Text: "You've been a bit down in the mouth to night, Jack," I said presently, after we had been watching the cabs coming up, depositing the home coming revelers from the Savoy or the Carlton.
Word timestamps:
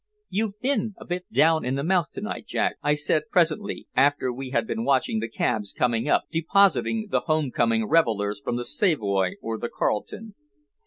"You've 0.29 0.59
been 0.59 0.95
a 0.97 1.05
bit 1.05 1.31
down 1.31 1.63
in 1.63 1.75
the 1.75 1.83
mouth 1.83 2.07
to 2.13 2.21
night, 2.21 2.47
Jack," 2.47 2.77
I 2.81 2.95
said 2.95 3.29
presently, 3.29 3.87
after 3.95 4.33
we 4.33 4.49
had 4.49 4.65
been 4.65 4.83
watching 4.83 5.19
the 5.19 5.29
cabs 5.29 5.71
coming 5.73 6.09
up, 6.09 6.23
depositing 6.31 7.09
the 7.11 7.19
home 7.19 7.51
coming 7.51 7.85
revelers 7.87 8.41
from 8.43 8.55
the 8.55 8.65
Savoy 8.65 9.35
or 9.43 9.59
the 9.59 9.69
Carlton. 9.69 10.33